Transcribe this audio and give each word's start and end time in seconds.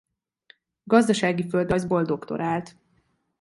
Gazdasági 0.83 1.43
földrajzból 1.49 2.03
doktorált. 2.05 2.75